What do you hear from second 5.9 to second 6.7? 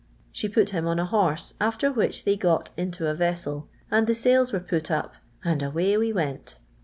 we went.'